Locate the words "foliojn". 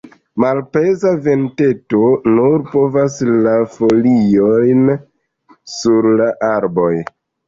3.73-4.81